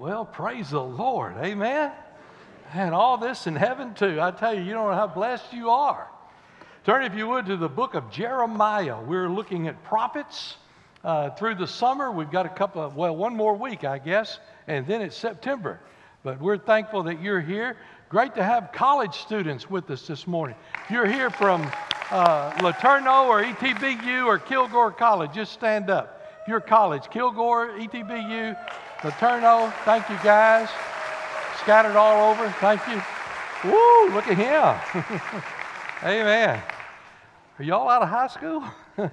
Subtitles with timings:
[0.00, 1.34] Well, praise the Lord.
[1.36, 1.92] Amen.
[2.72, 4.18] And all this in heaven, too.
[4.18, 6.08] I tell you, you don't know how blessed you are.
[6.86, 8.98] Turn, if you would, to the book of Jeremiah.
[8.98, 10.56] We're looking at prophets
[11.04, 12.10] uh, through the summer.
[12.10, 15.78] We've got a couple of, well, one more week, I guess, and then it's September.
[16.22, 17.76] But we're thankful that you're here.
[18.08, 20.56] Great to have college students with us this morning.
[20.84, 21.70] If you're here from
[22.10, 26.26] uh, LeTourneau or ETBU or Kilgore College, just stand up.
[26.40, 28.56] If you're college, Kilgore, ETBU,
[29.02, 30.68] LeTourneau, thank you guys.
[31.58, 33.00] Scattered all over, thank you.
[33.64, 35.02] Woo, look at him.
[36.02, 36.62] Amen.
[37.58, 38.62] Are y'all out of high school?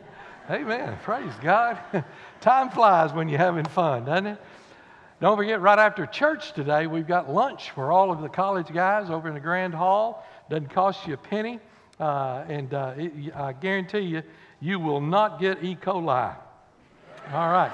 [0.49, 0.97] Amen.
[1.03, 1.77] Praise God.
[2.41, 4.41] Time flies when you're having fun, doesn't it?
[5.21, 9.09] Don't forget, right after church today, we've got lunch for all of the college guys
[9.09, 10.25] over in the Grand Hall.
[10.49, 11.59] Doesn't cost you a penny.
[11.99, 14.23] Uh, and uh, it, I guarantee you,
[14.59, 15.75] you will not get E.
[15.75, 16.35] coli.
[17.33, 17.71] All right.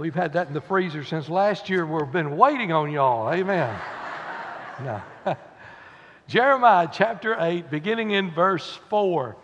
[0.00, 1.84] We've had that in the freezer since last year.
[1.84, 3.30] We've been waiting on y'all.
[3.30, 3.78] Amen.
[6.26, 9.36] Jeremiah chapter 8, beginning in verse 4.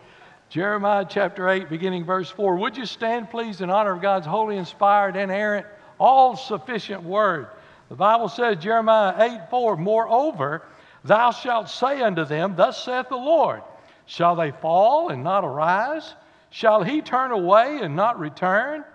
[0.49, 2.57] Jeremiah chapter 8, beginning verse 4.
[2.57, 5.67] Would you stand, please, in honor of God's holy, inspired, inerrant,
[6.01, 7.49] all sufficient word?
[7.91, 10.63] The Bible says, Jeremiah 8, 4, Moreover,
[11.05, 13.61] thou shalt say unto them, Thus saith the Lord,
[14.07, 16.15] Shall they fall and not arise?
[16.49, 18.87] Shall he turn away and not return?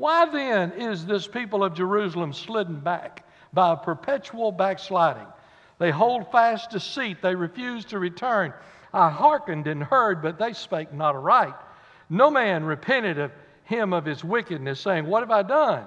[0.00, 5.26] Why then is this people of Jerusalem slidden back by perpetual backsliding?
[5.78, 8.54] They hold fast deceit, they refuse to return.
[8.94, 11.52] I hearkened and heard, but they spake not aright.
[12.08, 13.30] No man repented of
[13.64, 15.84] him of his wickedness, saying, What have I done?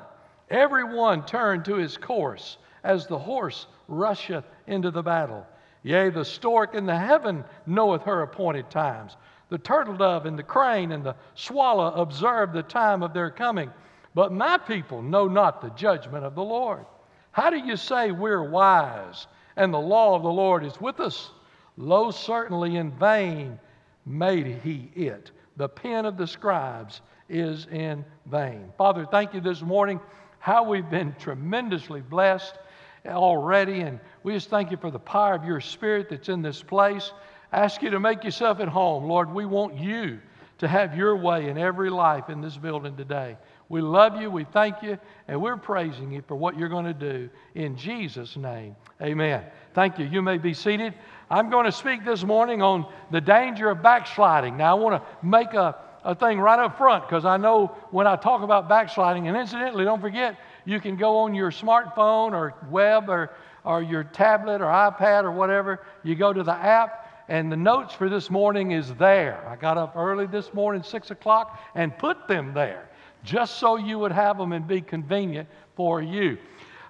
[0.48, 5.44] Every one turned to his course, as the horse rusheth into the battle.
[5.81, 9.17] Yea, the stork in the heaven knoweth her appointed times.
[9.50, 13.72] The turtle dove and the crane and the swallow observe the time of their coming.
[14.16, 16.86] But my people know not the judgment of the Lord.
[17.31, 19.28] How do you say we're wise?
[19.55, 21.31] and the law of the Lord is with us.
[21.77, 23.60] Lo, certainly in vain
[24.05, 25.32] made he it.
[25.58, 28.71] The pen of the scribes is in vain.
[28.77, 29.99] Father, thank you this morning
[30.39, 32.58] how we've been tremendously blessed
[33.05, 36.61] already, and we just thank you for the power of your spirit that's in this
[36.61, 37.11] place.
[37.52, 39.05] Ask you to make yourself at home.
[39.05, 40.20] Lord, we want you
[40.58, 43.37] to have your way in every life in this building today.
[43.69, 44.97] We love you, we thank you,
[45.27, 48.75] and we're praising you for what you're going to do in Jesus' name.
[49.01, 49.43] Amen.
[49.73, 50.05] Thank you.
[50.05, 50.93] You may be seated.
[51.29, 54.57] I'm going to speak this morning on the danger of backsliding.
[54.57, 58.05] Now, I want to make a, a thing right up front because I know when
[58.05, 62.53] I talk about backsliding, and incidentally, don't forget, you can go on your smartphone or
[62.69, 63.31] web or,
[63.63, 65.83] or your tablet or iPad or whatever.
[66.03, 69.47] You go to the app, and the notes for this morning is there.
[69.47, 72.89] I got up early this morning, 6 o'clock, and put them there
[73.23, 76.38] just so you would have them and be convenient for you.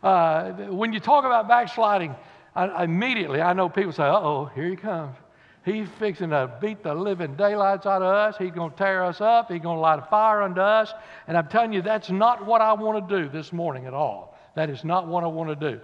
[0.01, 2.15] Uh, when you talk about backsliding,
[2.55, 5.15] I, immediately I know people say, oh, here he comes.
[5.65, 8.35] He's fixing to beat the living daylights out of us.
[8.37, 9.49] He's going to tear us up.
[9.49, 10.93] He's going to light a fire under us.
[11.27, 14.37] And I'm telling you, that's not what I want to do this morning at all.
[14.55, 15.79] That is not what I want to do.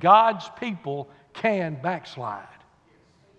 [0.00, 2.46] God's people can backslide.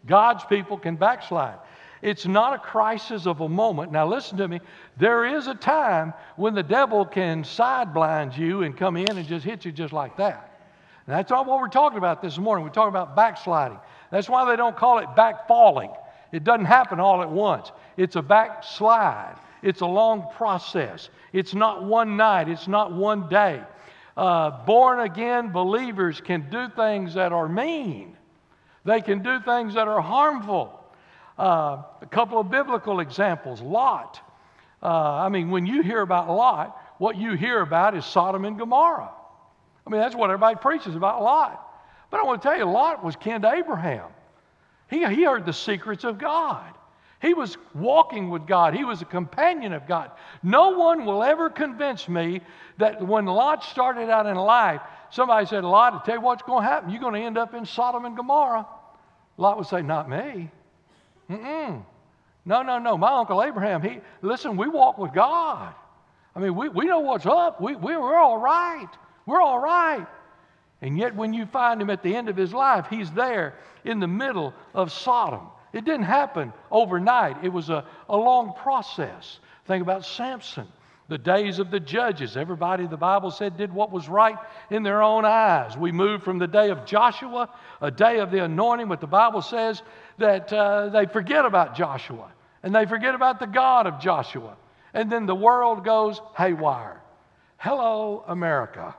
[0.06, 1.60] God's people can backslide.
[2.02, 3.92] It's not a crisis of a moment.
[3.92, 4.60] Now, listen to me.
[4.98, 9.46] There is a time when the devil can sideblind you and come in and just
[9.46, 10.60] hit you just like that.
[11.06, 12.66] And that's not what we're talking about this morning.
[12.66, 13.80] We're talking about backsliding.
[14.12, 15.96] That's why they don't call it backfalling.
[16.32, 19.36] It doesn't happen all at once, it's a backslide.
[19.62, 21.10] It's a long process.
[21.34, 23.62] It's not one night, it's not one day.
[24.18, 28.18] Uh, born again believers can do things that are mean,
[28.84, 30.81] they can do things that are harmful.
[31.38, 34.20] Uh, a couple of biblical examples Lot.
[34.84, 38.58] Uh, I mean, when you hear about Lot, what you hear about is Sodom and
[38.58, 39.12] Gomorrah.
[39.86, 41.68] I mean, that's what everybody preaches about Lot.
[42.10, 44.10] But I want to tell you, Lot was kin to Abraham.
[44.90, 46.74] He, he heard the secrets of God.
[47.22, 48.74] He was walking with God.
[48.74, 50.12] He was a companion of God.
[50.42, 52.42] No one will ever convince me
[52.80, 56.64] that when Lot started out in life, somebody said, Lot, I tell you what's going
[56.64, 56.90] to happen.
[56.90, 58.66] You're going to end up in Sodom and Gomorrah.
[59.38, 60.50] Lot would say, Not me.
[61.32, 61.84] Mm-mm.
[62.46, 62.98] No, no, no.
[62.98, 65.74] My Uncle Abraham, he, listen, we walk with God.
[66.36, 67.62] I mean, we, we know what's up.
[67.62, 68.90] We, we, we're all right.
[69.26, 70.08] We're all right.
[70.82, 73.56] And yet, when you find him at the end of his life, he's there
[73.86, 75.48] in the middle of Sodom.
[75.74, 79.40] It didn't happen overnight, it was a, a long process.
[79.68, 80.68] Think about Samson,
[81.08, 82.36] the days of the judges.
[82.36, 84.36] Everybody, the Bible said, did what was right
[84.70, 85.78] in their own eyes.
[85.78, 87.50] We move from the day of Joshua,
[87.80, 89.82] a day of the anointing, but the Bible says
[90.22, 92.32] that uh, they forget about Joshua
[92.64, 94.56] and they forget about the God of Joshua.
[94.94, 97.02] And then the world goes haywire.
[97.58, 98.96] Hello, America.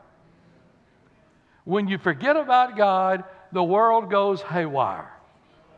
[1.64, 5.10] When you forget about God, the world goes haywire.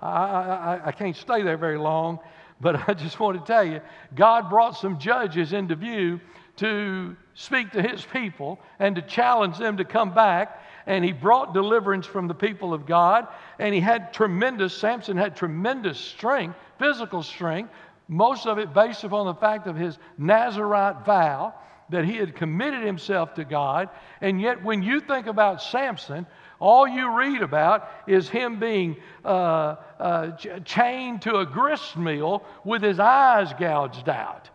[0.00, 2.20] I, I, I can't stay there very long,
[2.60, 3.80] but I just want to tell you
[4.14, 6.20] God brought some judges into view
[6.56, 10.62] to speak to his people and to challenge them to come back.
[10.86, 13.26] And he brought deliverance from the people of God.
[13.58, 17.70] And he had tremendous, Samson had tremendous strength, physical strength,
[18.08, 21.54] most of it based upon the fact of his Nazarite vow
[21.90, 23.88] that he had committed himself to God.
[24.20, 26.26] And yet, when you think about Samson,
[26.58, 30.30] all you read about is him being uh, uh,
[30.64, 34.48] chained to a grist mill with his eyes gouged out.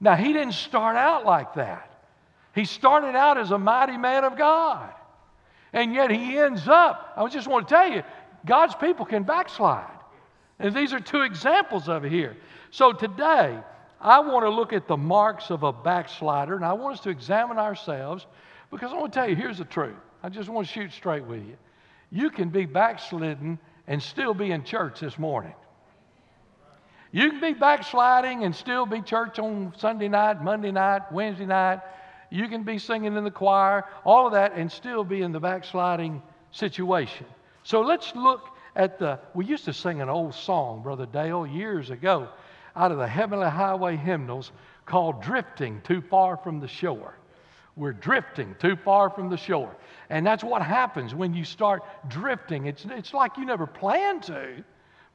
[0.00, 1.90] Now, he didn't start out like that.
[2.54, 4.92] He started out as a mighty man of God.
[5.72, 8.02] And yet he ends up, I just want to tell you,
[8.46, 9.90] God's people can backslide.
[10.58, 12.36] And these are two examples of it here.
[12.70, 13.58] So today,
[14.00, 17.10] I want to look at the marks of a backslider, and I want us to
[17.10, 18.26] examine ourselves
[18.70, 19.96] because I want to tell you here's the truth.
[20.22, 21.56] I just want to shoot straight with you.
[22.10, 25.54] You can be backslidden and still be in church this morning.
[27.10, 31.80] You can be backsliding and still be church on Sunday night, Monday night, Wednesday night.
[32.30, 35.40] You can be singing in the choir, all of that, and still be in the
[35.40, 37.26] backsliding situation.
[37.62, 39.18] So let's look at the.
[39.34, 42.28] We used to sing an old song, Brother Dale, years ago,
[42.76, 44.52] out of the Heavenly Highway hymnals
[44.86, 47.14] called Drifting Too Far from the Shore.
[47.78, 49.76] We're drifting too far from the shore.
[50.10, 52.66] And that's what happens when you start drifting.
[52.66, 54.64] It's, it's like you never planned to,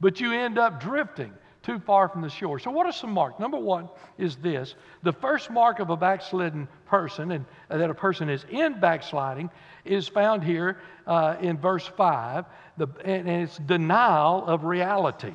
[0.00, 1.34] but you end up drifting
[1.64, 2.58] too far from the shore.
[2.58, 3.40] So, what are some marks?
[3.40, 3.88] Number one
[4.18, 8.78] is this the first mark of a backslidden person, and that a person is in
[8.80, 9.50] backsliding,
[9.84, 12.44] is found here uh, in verse 5,
[12.76, 15.32] the, and it's denial of reality.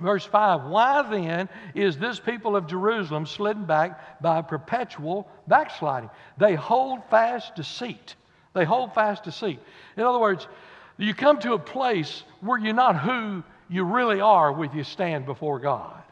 [0.00, 6.10] Verse 5 Why then is this people of Jerusalem slidden back by perpetual backsliding?
[6.38, 8.14] They hold fast deceit.
[8.54, 9.60] They hold fast deceit.
[9.96, 10.46] In other words,
[10.98, 15.26] you come to a place where you're not who you really are with you stand
[15.26, 16.02] before God.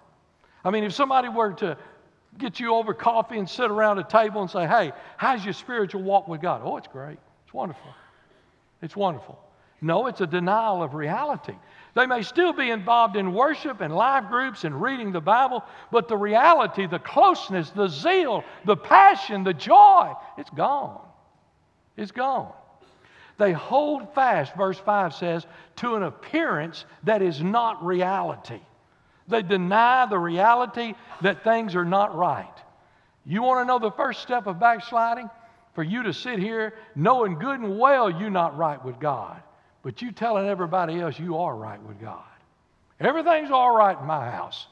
[0.65, 1.77] I mean, if somebody were to
[2.39, 6.03] get you over coffee and sit around a table and say, Hey, how's your spiritual
[6.03, 6.63] walk with God?
[6.65, 7.19] Oh, it's great.
[7.45, 7.95] It's wonderful.
[8.83, 9.39] It's wonderful.
[9.81, 11.55] No, it's a denial of reality.
[11.95, 16.07] They may still be involved in worship and life groups and reading the Bible, but
[16.07, 21.01] the reality, the closeness, the zeal, the passion, the joy, it's gone.
[21.97, 22.53] It's gone.
[23.41, 25.47] They hold fast, verse 5 says,
[25.77, 28.61] to an appearance that is not reality.
[29.29, 30.93] They deny the reality
[31.23, 32.53] that things are not right.
[33.25, 35.31] You want to know the first step of backsliding?
[35.73, 39.41] For you to sit here knowing good and well you're not right with God,
[39.83, 42.21] but you telling everybody else you are right with God.
[43.01, 44.67] Everything's all right in my house.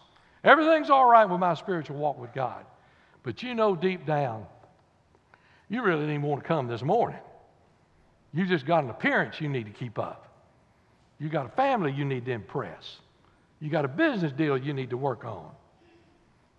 [0.44, 2.66] Everything's all right with my spiritual walk with God.
[3.22, 4.44] But you know deep down,
[5.70, 7.20] you really didn't want to come this morning.
[8.32, 10.28] You just got an appearance you need to keep up.
[11.18, 12.98] You got a family you need to impress.
[13.60, 15.50] You got a business deal you need to work on.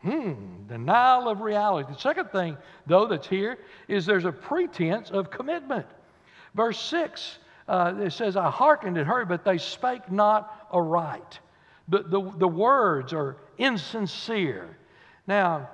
[0.02, 1.92] Hmm, denial of reality.
[1.92, 2.58] The second thing,
[2.88, 3.58] though, that's here
[3.88, 5.86] is there's a pretense of commitment.
[6.56, 7.38] Verse 6,
[7.68, 11.40] uh, it says, I hearkened and heard, but they spake not aright.
[11.90, 14.78] The, the, the words are insincere.
[15.28, 15.70] Now,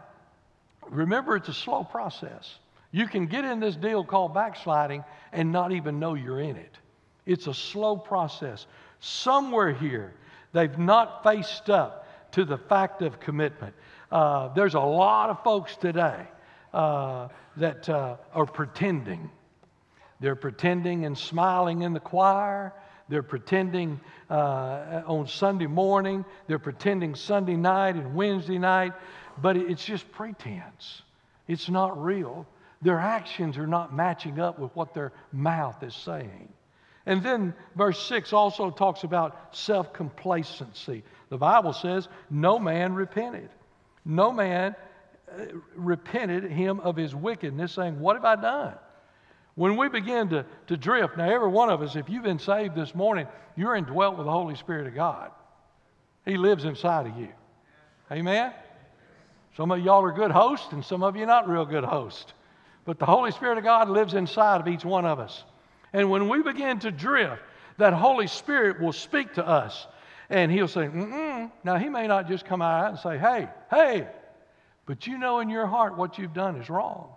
[0.89, 2.59] remember, it's a slow process.
[2.95, 6.78] You can get in this deal called backsliding and not even know you're in it.
[7.25, 8.68] It's a slow process.
[9.02, 10.14] Somewhere here,
[10.54, 13.75] they've not faced up to the fact of commitment.
[14.09, 16.25] Uh, there's a lot of folks today
[16.73, 19.30] uh, that uh, are pretending.
[20.21, 22.71] They're pretending and smiling in the choir.
[23.09, 23.99] They're pretending
[24.30, 26.23] uh, on Sunday morning.
[26.47, 28.94] They're pretending Sunday night and Wednesday night.
[29.42, 31.02] But it's just pretense.
[31.45, 32.47] It's not real.
[32.82, 36.50] Their actions are not matching up with what their mouth is saying.
[37.06, 41.04] And then verse 6 also talks about self complacency.
[41.30, 43.50] The Bible says, No man repented.
[44.06, 44.76] No man
[45.32, 48.76] uh, repented him of his wickedness, saying, What have I done?
[49.56, 52.76] When we begin to, to drift, now every one of us, if you've been saved
[52.76, 55.32] this morning, you're indwelt with the Holy Spirit of God.
[56.26, 57.30] He lives inside of you.
[58.12, 58.52] Amen?
[59.56, 62.34] Some of y'all are good hosts, and some of you not real good hosts.
[62.85, 65.44] But the Holy Spirit of God lives inside of each one of us.
[65.92, 67.42] And when we begin to drift,
[67.77, 69.87] that Holy Spirit will speak to us.
[70.30, 74.07] And He'll say, mm Now, He may not just come out and say, Hey, hey,
[74.85, 77.09] but you know in your heart what you've done is wrong.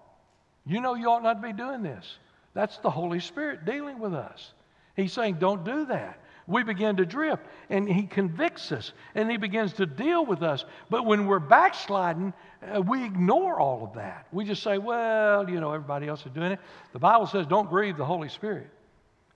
[0.67, 2.19] You know you ought not to be doing this.
[2.55, 4.53] That's the Holy Spirit dealing with us.
[4.97, 6.19] He's saying, Don't do that
[6.49, 7.45] we begin to drift.
[7.71, 10.65] And He convicts us and He begins to deal with us.
[10.91, 12.33] But when we're backsliding,
[12.75, 14.27] uh, we ignore all of that.
[14.33, 16.59] We just say, well, you know, everybody else is doing it.
[16.93, 18.69] The Bible says, don't grieve the Holy Spirit.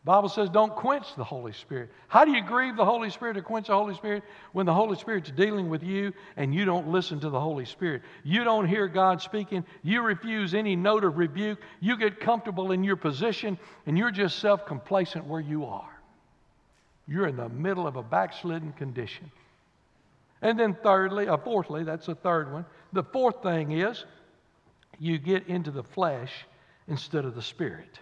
[0.05, 1.91] The Bible says don't quench the Holy Spirit.
[2.09, 4.25] How do you grieve the Holy Spirit or quench the Holy Spirit?
[4.51, 8.03] When the Holy Spirit's dealing with you and you don't listen to the Holy Spirit.
[8.25, 9.65] You don't hear God speaking.
[9.85, 11.61] You refuse any note of rebuke.
[11.79, 15.92] You get comfortable in your position and you're just self complacent where you are.
[17.07, 19.31] You're in the middle of a backslidden condition.
[20.41, 22.65] And then, thirdly, or uh, fourthly, that's the third one.
[22.93, 24.05] The fourth thing is
[24.99, 26.33] you get into the flesh
[26.89, 28.01] instead of the spirit.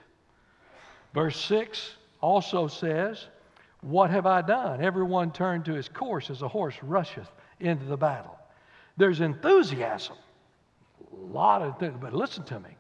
[1.14, 3.26] Verse 6 also says,
[3.82, 4.82] What have I done?
[4.82, 7.30] Everyone turned to his course as a horse rusheth
[7.60, 8.38] into the battle.
[8.96, 10.16] There's enthusiasm.
[11.12, 12.70] A lot of things, but listen to me.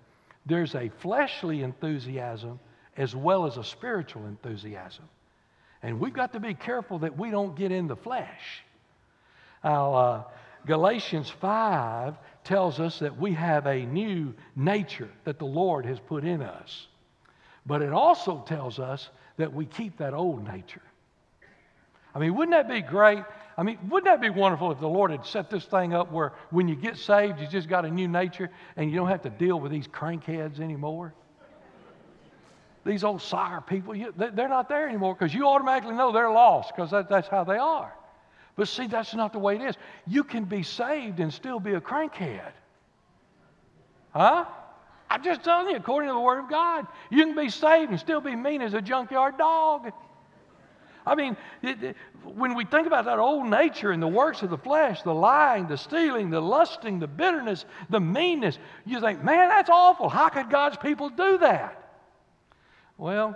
[0.46, 2.60] There's a fleshly enthusiasm
[2.96, 5.04] as well as a spiritual enthusiasm.
[5.82, 8.62] And we've got to be careful that we don't get in the flesh.
[9.64, 10.22] Now, uh,
[10.66, 16.24] Galatians 5 tells us that we have a new nature that the Lord has put
[16.24, 16.86] in us.
[17.66, 20.82] But it also tells us that we keep that old nature.
[22.14, 23.24] I mean, wouldn't that be great?
[23.56, 26.32] I mean, wouldn't that be wonderful if the Lord had set this thing up where
[26.50, 29.30] when you get saved, you just got a new nature and you don't have to
[29.30, 31.14] deal with these crankheads anymore?
[32.84, 36.74] These old sire people, you, they're not there anymore because you automatically know they're lost
[36.74, 37.92] because that, that's how they are.
[38.56, 39.76] But see, that's not the way it is.
[40.06, 42.52] You can be saved and still be a crankhead.
[44.12, 44.46] Huh?
[45.10, 48.00] I'm just telling you, according to the Word of God, you can be saved and
[48.00, 49.92] still be mean as a junkyard dog.
[51.06, 54.50] I mean, it, it, when we think about that old nature and the works of
[54.50, 59.48] the flesh, the lying, the stealing, the lusting, the bitterness, the meanness, you think, man,
[59.48, 60.08] that's awful.
[60.08, 61.79] How could God's people do that?
[63.00, 63.34] Well,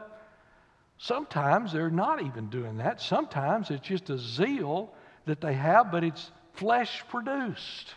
[0.99, 3.01] sometimes they're not even doing that.
[3.01, 4.93] Sometimes it's just a zeal
[5.25, 7.95] that they have, but it's flesh produced.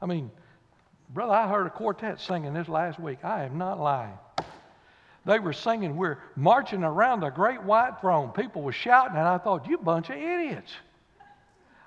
[0.00, 0.30] I mean,
[1.10, 3.24] Brother, I heard a quartet singing this last week.
[3.24, 4.16] I am not lying.
[5.26, 8.30] They were singing, We're marching around the great white throne.
[8.30, 10.70] People were shouting, and I thought, You bunch of idiots.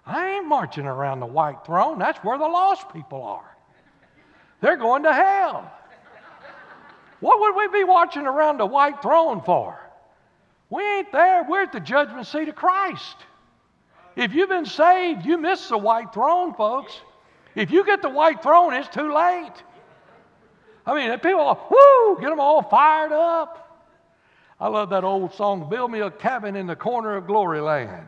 [0.06, 1.98] I ain't marching around the white throne.
[1.98, 3.56] That's where the lost people are.
[4.60, 5.72] They're going to hell.
[7.22, 9.80] What would we be watching around the white throne for?
[10.70, 11.46] We ain't there.
[11.48, 13.16] We're at the judgment seat of Christ.
[14.16, 16.94] If you've been saved, you miss the white throne, folks.
[17.56, 19.54] If you get the white throne, it's too late.
[20.86, 23.88] I mean, people, woo, get them all fired up.
[24.60, 28.08] I love that old song, Build Me a Cabin in the Corner of Glory Land.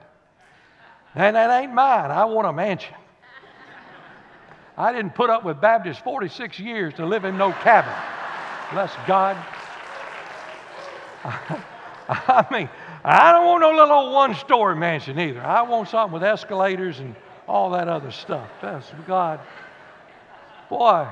[1.16, 2.10] And that ain't mine.
[2.10, 2.96] I want a mansion.
[4.76, 7.94] I didn't put up with Baptists 46 years to live in no cabin.
[8.72, 9.38] Bless God.
[12.10, 12.70] I mean,
[13.04, 15.42] I don't want no little one story mansion either.
[15.42, 17.16] I want something with escalators and
[17.48, 18.50] all that other stuff.
[18.62, 19.40] That's God.
[20.70, 21.08] Boy,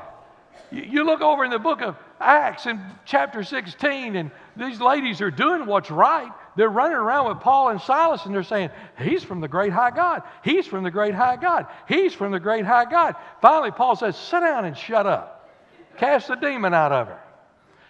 [0.71, 5.31] you look over in the book of Acts in chapter 16, and these ladies are
[5.31, 6.31] doing what's right.
[6.55, 9.91] They're running around with Paul and Silas, and they're saying, He's from the great high
[9.91, 10.23] God.
[10.43, 11.67] He's from the great high God.
[11.87, 13.15] He's from the great high God.
[13.41, 15.49] Finally, Paul says, Sit down and shut up.
[15.97, 17.19] Cast the demon out of her.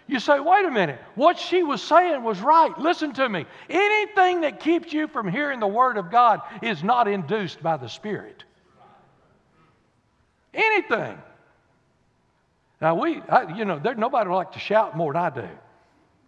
[0.06, 2.76] You say, wait a minute, what she was saying was right.
[2.78, 3.46] Listen to me.
[3.70, 7.88] Anything that keeps you from hearing the Word of God is not induced by the
[7.88, 8.44] Spirit.
[10.52, 11.18] Anything.
[12.80, 15.48] Now, we, I, you know, there, nobody like to shout more than I do.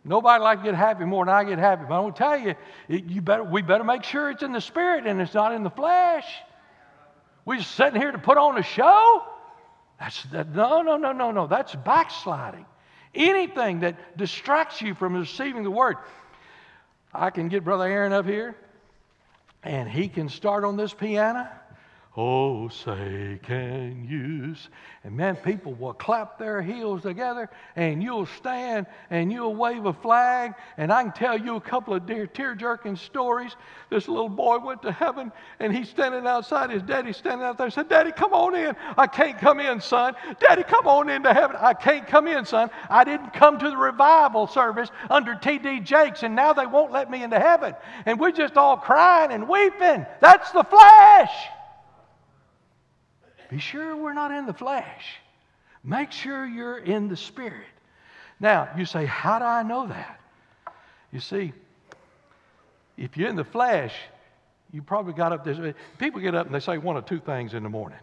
[0.04, 1.84] Nobody like to get happy more than I get happy.
[1.88, 2.54] But I'm going to tell you,
[2.88, 5.64] it, you better, we better make sure it's in the Spirit and it's not in
[5.64, 6.26] the flesh.
[7.44, 9.24] We're just sitting here to put on a show?
[9.98, 11.46] That's, that, no, no, no, no, no.
[11.46, 12.66] That's backsliding.
[13.14, 15.96] Anything that distracts you from receiving the word.
[17.12, 18.56] I can get Brother Aaron up here,
[19.62, 21.48] and he can start on this piano
[22.16, 24.54] Oh, say, can you?
[25.02, 29.92] And man, people will clap their heels together and you'll stand and you'll wave a
[29.92, 30.54] flag.
[30.76, 33.56] And I can tell you a couple of dear tear jerking stories.
[33.90, 36.70] This little boy went to heaven and he's standing outside.
[36.70, 38.76] His daddy's standing out there and said, Daddy, come on in.
[38.96, 40.14] I can't come in, son.
[40.38, 41.56] Daddy, come on into heaven.
[41.58, 42.70] I can't come in, son.
[42.88, 45.80] I didn't come to the revival service under T.D.
[45.80, 47.74] Jakes and now they won't let me into heaven.
[48.06, 50.06] And we're just all crying and weeping.
[50.20, 51.32] That's the flesh.
[53.50, 55.04] Be sure we're not in the flesh.
[55.82, 57.66] Make sure you're in the spirit.
[58.40, 60.20] Now, you say, How do I know that?
[61.12, 61.52] You see,
[62.96, 63.94] if you're in the flesh,
[64.72, 65.58] you probably got up this.
[65.98, 67.98] People get up and they say one of two things in the morning.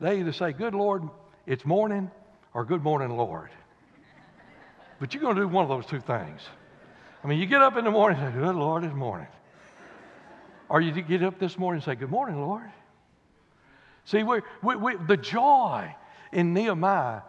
[0.00, 1.02] They either say, Good Lord,
[1.46, 2.10] it's morning,
[2.54, 3.50] or Good morning, Lord.
[4.98, 6.40] But you're going to do one of those two things.
[7.24, 9.28] I mean, you get up in the morning and say, Good Lord, it's morning.
[10.68, 12.70] Or you get up this morning and say, Good morning, Lord.
[14.04, 15.94] See, we we the joy
[16.32, 17.22] in Nehemiah,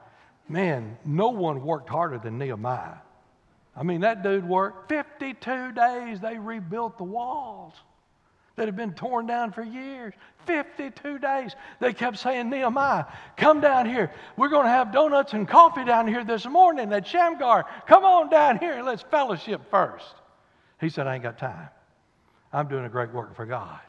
[0.48, 2.98] man, no one worked harder than Nehemiah.
[3.75, 6.20] I mean, that dude worked 52 days.
[6.20, 7.74] They rebuilt the walls
[8.56, 10.13] that had been torn down for years.
[10.46, 11.56] 52 days.
[11.80, 13.06] They kept saying, Nehemiah,
[13.38, 14.12] come down here.
[14.38, 17.66] We're going to have donuts and coffee down here this morning at Shamgar.
[17.88, 20.16] Come on down here and let's fellowship first.
[20.80, 21.70] He said, I ain't got time.
[22.51, 23.80] I'm doing a great work for God.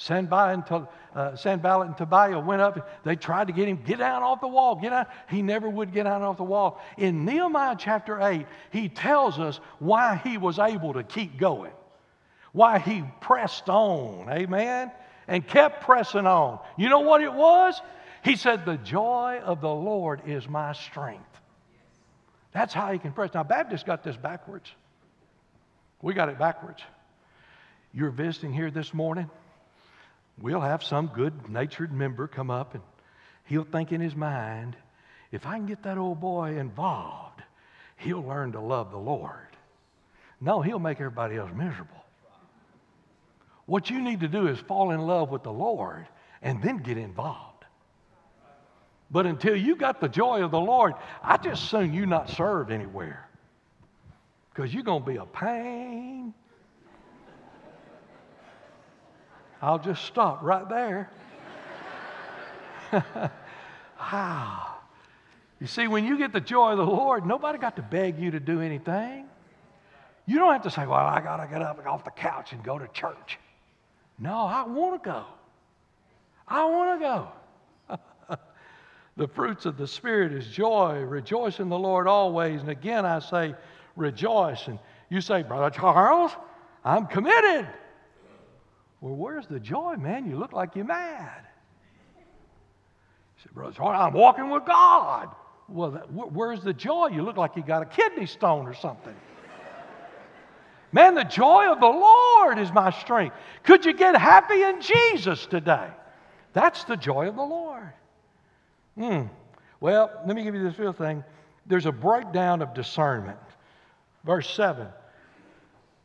[0.00, 3.04] Sanballat and, uh, Sanballat and Tobiah went up.
[3.04, 5.08] They tried to get him, get down off the wall, get out.
[5.28, 6.80] He never would get out off the wall.
[6.96, 11.72] In Nehemiah chapter 8, he tells us why he was able to keep going,
[12.52, 14.90] why he pressed on, amen,
[15.28, 16.60] and kept pressing on.
[16.78, 17.78] You know what it was?
[18.24, 21.40] He said, The joy of the Lord is my strength.
[22.52, 23.34] That's how he can press.
[23.34, 24.72] Now, Baptists got this backwards.
[26.00, 26.80] We got it backwards.
[27.92, 29.28] You're visiting here this morning
[30.40, 32.82] we'll have some good natured member come up and
[33.44, 34.76] he'll think in his mind,
[35.32, 37.42] if I can get that old boy involved,
[37.96, 39.48] he'll learn to love the Lord.
[40.40, 42.04] No, he'll make everybody else miserable.
[43.66, 46.06] What you need to do is fall in love with the Lord
[46.42, 47.64] and then get involved.
[49.10, 52.70] But until you got the joy of the Lord, I just soon you not serve
[52.70, 53.28] anywhere.
[54.52, 56.32] Because you're going to be a pain
[59.62, 61.10] I'll just stop right there.
[64.00, 64.74] wow.
[65.60, 68.30] You see, when you get the joy of the Lord, nobody got to beg you
[68.30, 69.26] to do anything.
[70.26, 72.62] You don't have to say, Well, I got to get up off the couch and
[72.62, 73.38] go to church.
[74.18, 75.24] No, I want to go.
[76.48, 78.36] I want to go.
[79.16, 81.00] the fruits of the Spirit is joy.
[81.00, 82.60] Rejoice in the Lord always.
[82.60, 83.54] And again, I say,
[83.96, 84.66] rejoice.
[84.68, 86.32] And you say, Brother Charles,
[86.84, 87.66] I'm committed.
[89.00, 90.26] Well, where's the joy, man?
[90.28, 91.46] You look like you're mad.
[92.16, 95.28] He said, Brother I'm walking with God.
[95.68, 97.08] Well, that, where's the joy?
[97.08, 99.14] You look like you got a kidney stone or something.
[100.92, 103.36] Man, the joy of the Lord is my strength.
[103.62, 105.86] Could you get happy in Jesus today?
[106.52, 107.92] That's the joy of the Lord.
[108.98, 109.22] Hmm.
[109.78, 111.22] Well, let me give you this real thing.
[111.66, 113.38] There's a breakdown of discernment.
[114.24, 114.88] Verse 7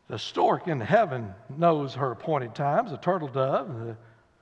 [0.07, 3.97] the stork in heaven knows her appointed times, the turtle dove, the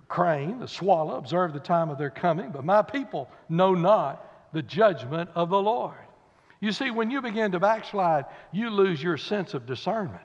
[0.07, 4.61] crane, the swallow observe the time of their coming, but my people know not the
[4.61, 5.97] judgment of the Lord.
[6.59, 10.21] You see, when you begin to backslide, you lose your sense of discernment.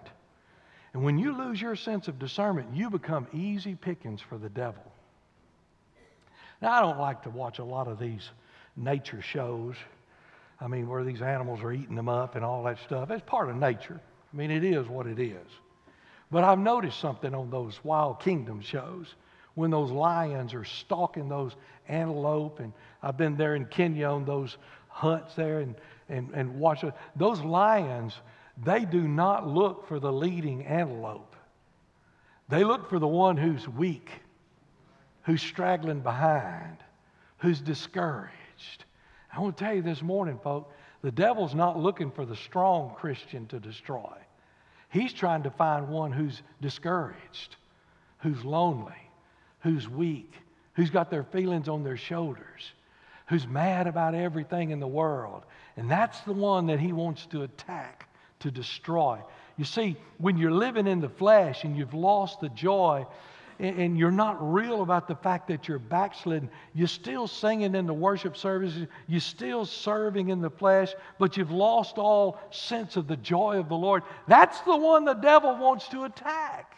[0.92, 4.83] And when you lose your sense of discernment, you become easy pickings for the devil.
[6.61, 8.31] Now, I don't like to watch a lot of these
[8.77, 9.77] nature shows.
[10.61, 13.11] I mean, where these animals are eating them up and all that stuff.
[13.11, 14.01] It's part of nature.
[14.33, 15.47] I mean, it is what it is.
[16.31, 19.14] But I've noticed something on those Wild Kingdom shows
[19.55, 21.57] when those lions are stalking those
[21.88, 25.75] antelope, and I've been there in Kenya on those hunts there and,
[26.09, 26.85] and, and watch.
[27.17, 28.14] Those lions,
[28.62, 31.35] they do not look for the leading antelope.
[32.49, 34.11] They look for the one who's weak,
[35.23, 36.77] who's straggling behind,
[37.38, 38.85] who's discouraged.
[39.35, 40.73] I want to tell you this morning, folks,
[41.09, 44.12] the devil's not looking for the strong Christian to destroy.
[44.90, 47.57] He's trying to find one who's discouraged,
[48.18, 49.09] who's lonely,
[49.61, 50.31] who's weak,
[50.75, 52.75] who's got their feelings on their shoulders,
[53.29, 55.44] who's mad about everything in the world.
[55.79, 58.07] And that's the one that he wants to attack,
[58.40, 59.18] to destroy.
[59.57, 63.07] You see, when you're living in the flesh and you've lost the joy
[63.59, 67.94] and you're not real about the fact that you're backslidden, you're still singing in the
[67.94, 73.16] worship services, you're still serving in the flesh, but you've lost all sense of the
[73.16, 74.05] joy of the Lord.
[74.29, 76.77] That's the one the devil wants to attack.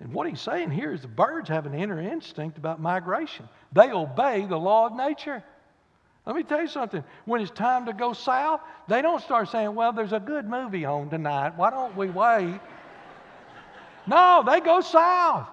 [0.00, 3.48] And what he's saying here is the birds have an inner instinct about migration.
[3.72, 5.42] They obey the law of nature.
[6.26, 7.04] Let me tell you something.
[7.24, 10.84] When it's time to go south, they don't start saying, Well, there's a good movie
[10.84, 11.56] on tonight.
[11.56, 12.58] Why don't we wait?
[14.06, 15.48] No, they go south.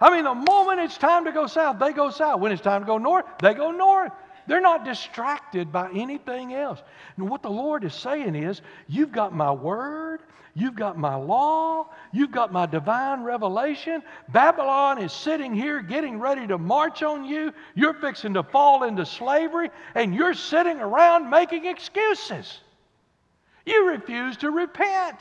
[0.00, 2.40] I mean, the moment it's time to go south, they go south.
[2.40, 4.12] When it's time to go north, they go north.
[4.46, 6.82] They're not distracted by anything else.
[7.16, 10.20] And what the Lord is saying is, you've got my word,
[10.54, 14.02] you've got my law, you've got my divine revelation.
[14.28, 17.54] Babylon is sitting here getting ready to march on you.
[17.74, 22.60] You're fixing to fall into slavery, and you're sitting around making excuses.
[23.64, 25.16] You refuse to repent.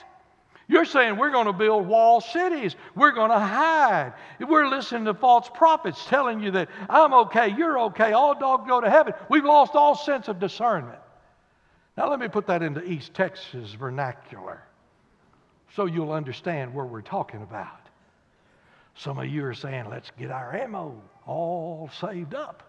[0.73, 2.75] You're saying we're going to build wall cities.
[2.95, 4.13] We're going to hide.
[4.39, 8.81] We're listening to false prophets telling you that I'm okay, you're okay, all dogs go
[8.81, 9.13] to heaven.
[9.29, 10.97] We've lost all sense of discernment.
[11.95, 14.63] Now, let me put that into East Texas vernacular
[15.75, 17.87] so you'll understand where we're talking about.
[18.95, 22.63] Some of you are saying, let's get our ammo all saved up.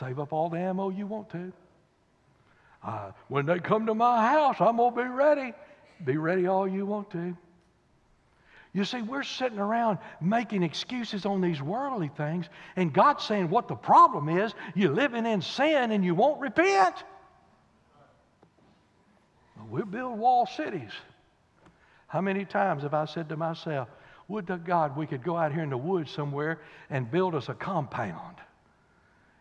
[0.00, 1.52] Save up all the ammo you want to.
[2.82, 5.54] Uh, when they come to my house, I'm going to be ready.
[6.04, 7.36] Be ready all you want to.
[8.72, 13.66] You see, we're sitting around making excuses on these worldly things, and God's saying what
[13.66, 16.94] the problem is you're living in sin and you won't repent.
[19.68, 20.90] We'll build wall cities.
[22.06, 23.88] How many times have I said to myself,
[24.26, 26.60] would to God we could go out here in the woods somewhere
[26.90, 28.36] and build us a compound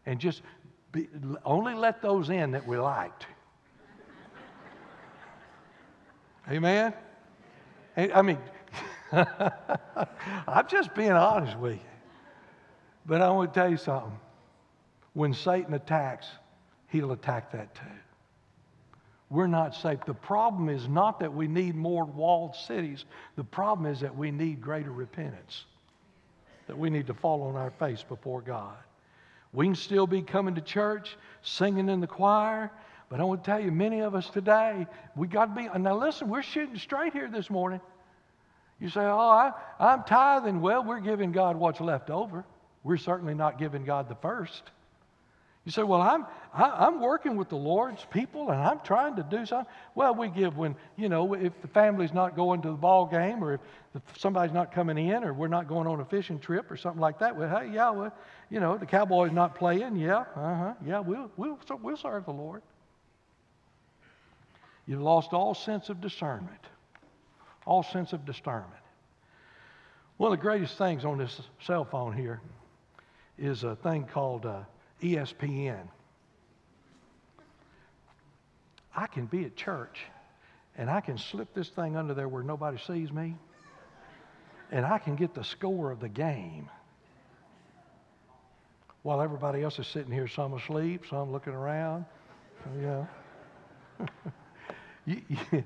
[0.06, 0.42] and just
[0.92, 1.08] be,
[1.46, 3.28] only let those in that we liked.
[6.50, 6.94] Amen?
[7.96, 8.40] I mean,
[9.12, 11.80] I'm just being honest with you.
[13.06, 14.18] But I want to tell you something.
[15.14, 16.28] When Satan attacks,
[16.88, 17.82] he'll attack that too.
[19.30, 20.00] We're not safe.
[20.06, 23.06] The problem is not that we need more walled cities.
[23.36, 25.66] The problem is that we need greater repentance.
[26.68, 28.78] That we need to fall on our face before God.
[29.54, 32.72] We can still be coming to church, singing in the choir,
[33.10, 35.80] but I want to tell you, many of us today, we got to be.
[35.80, 37.82] Now, listen, we're shooting straight here this morning.
[38.80, 40.62] You say, Oh, I, I'm tithing.
[40.62, 42.46] Well, we're giving God what's left over.
[42.84, 44.62] We're certainly not giving God the first.
[45.66, 48.80] You say, Well, I'm, I, am i am working with the Lord's people and I'm
[48.82, 49.72] trying to do something.
[49.96, 53.44] Well, we give when, you know, if the family's not going to the ball game
[53.44, 56.78] or if somebody's not coming in or we're not going on a fishing trip or
[56.78, 57.36] something like that.
[57.36, 58.14] Well, hey, yeah, well,
[58.52, 59.98] you know, the Cowboys not playing.
[59.98, 60.74] Yeah, uh huh.
[60.86, 62.62] Yeah, we'll, we'll, we'll serve the Lord.
[64.90, 66.60] You've lost all sense of discernment
[67.70, 68.82] all sense of discernment.
[70.18, 72.42] One of the greatest things on this cell phone here
[73.38, 74.62] is a thing called uh,
[75.04, 75.88] ESPN.
[78.96, 80.00] I can be at church
[80.76, 83.36] and I can slip this thing under there where nobody sees me
[84.72, 86.70] and I can get the score of the game
[89.04, 92.06] while everybody else is sitting here, some asleep, some looking around.
[92.76, 93.08] Know.
[95.10, 95.64] you, you,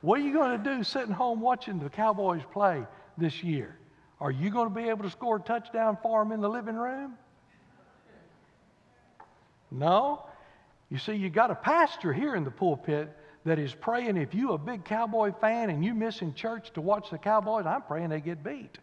[0.00, 2.84] what are you going to do sitting home watching the Cowboys play
[3.18, 3.76] this year?
[4.20, 6.76] Are you going to be able to score a touchdown for them in the living
[6.76, 7.14] room?
[9.70, 10.24] No.
[10.88, 14.52] You see, you got a pastor here in the pulpit that is praying if you
[14.52, 18.20] a big Cowboy fan and you missing church to watch the Cowboys, I'm praying they
[18.20, 18.78] get beat.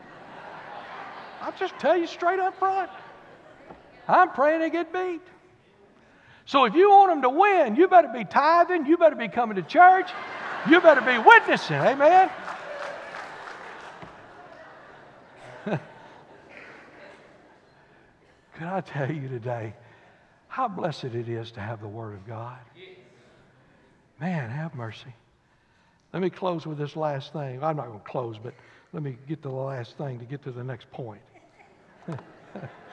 [1.40, 2.90] I'll just tell you straight up front.
[4.08, 5.22] I'm praying they get beat.
[6.46, 9.56] So if you want them to win, you better be tithing, you better be coming
[9.56, 10.08] to church,
[10.70, 11.76] you better be witnessing.
[11.76, 12.30] Amen.
[18.54, 19.74] Can I tell you today
[20.46, 22.58] how blessed it is to have the Word of God?
[24.20, 25.14] Man, have mercy.
[26.12, 27.62] Let me close with this last thing.
[27.62, 28.54] I'm not going to close, but
[28.92, 31.20] let me get to the last thing to get to the next point.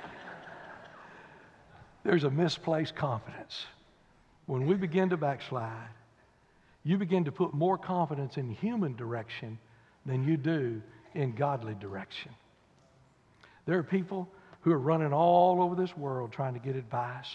[2.04, 3.66] there's a misplaced confidence.
[4.46, 5.90] When we begin to backslide,
[6.84, 9.58] you begin to put more confidence in human direction
[10.06, 10.82] than you do
[11.14, 12.32] in godly direction.
[13.66, 14.28] There are people
[14.62, 17.30] who are running all over this world trying to get advice.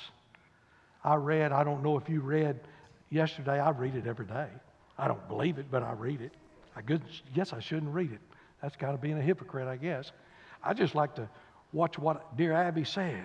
[1.02, 2.60] I read, I don't know if you read
[3.10, 4.48] yesterday, I read it every day.
[4.98, 6.32] I don't believe it, but I read it.
[6.76, 6.82] I
[7.34, 8.20] guess I shouldn't read it.
[8.60, 10.12] That's kind of being a hypocrite, I guess.
[10.62, 11.28] I just like to
[11.72, 13.24] watch what dear Abby says.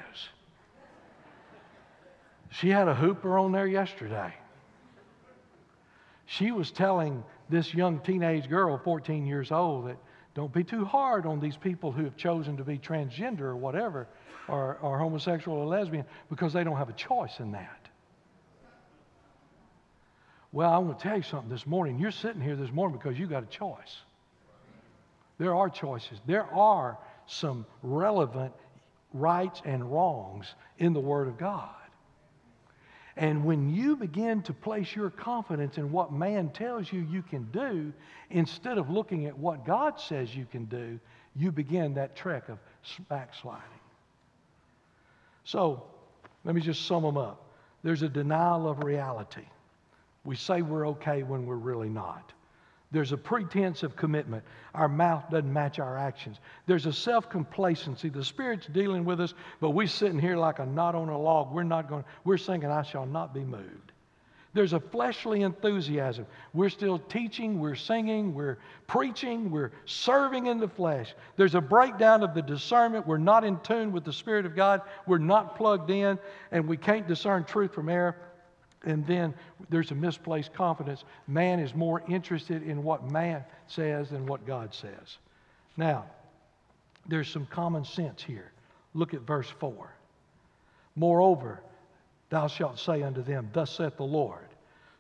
[2.54, 4.32] She had a hooper on there yesterday.
[6.26, 9.98] She was telling this young teenage girl, 14 years old, that
[10.36, 14.08] don't be too hard on these people who have chosen to be transgender or whatever,
[14.48, 17.90] or, or homosexual or lesbian, because they don't have a choice in that.
[20.52, 21.98] Well, I want to tell you something this morning.
[21.98, 23.98] You're sitting here this morning because you got a choice.
[25.40, 26.20] There are choices.
[26.28, 28.54] There are some relevant
[29.12, 31.74] rights and wrongs in the Word of God.
[33.16, 37.44] And when you begin to place your confidence in what man tells you you can
[37.52, 37.94] do,
[38.32, 41.00] instead of looking at what God says you can do,
[41.36, 42.58] you begin that trek of
[43.10, 43.64] backsliding.
[45.44, 45.84] So,
[46.44, 47.46] let me just sum them up.
[47.84, 49.46] There's a denial of reality.
[50.26, 52.34] We say we're okay when we're really not.
[52.94, 54.44] There's a pretense of commitment.
[54.76, 56.40] Our mouth doesn't match our actions.
[56.68, 58.08] There's a self complacency.
[58.08, 61.52] The Spirit's dealing with us, but we're sitting here like a knot on a log.
[61.52, 62.06] We're not going.
[62.24, 63.92] We're singing, "I shall not be moved."
[64.54, 66.28] There's a fleshly enthusiasm.
[66.54, 71.16] We're still teaching, we're singing, we're preaching, we're serving in the flesh.
[71.38, 73.08] There's a breakdown of the discernment.
[73.08, 74.82] We're not in tune with the Spirit of God.
[75.08, 76.20] We're not plugged in,
[76.52, 78.16] and we can't discern truth from error.
[78.84, 79.34] And then
[79.70, 81.06] there's a misplaced confidence.
[81.28, 85.18] Man is more interested in what man says than what God says.
[85.78, 86.06] Now,
[87.08, 88.52] there's some common sense here.
[88.94, 89.94] Look at verse 4.
[90.96, 91.62] Moreover,
[92.30, 94.48] thou shalt say unto them, Thus saith the Lord,